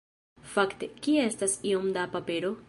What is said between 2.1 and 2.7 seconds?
papero?